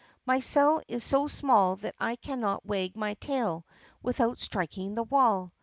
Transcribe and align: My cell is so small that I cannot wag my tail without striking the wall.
My 0.25 0.39
cell 0.39 0.81
is 0.87 1.03
so 1.03 1.27
small 1.27 1.75
that 1.75 1.93
I 1.99 2.15
cannot 2.15 2.65
wag 2.65 2.97
my 2.97 3.13
tail 3.13 3.67
without 4.01 4.39
striking 4.39 4.95
the 4.95 5.03
wall. 5.03 5.51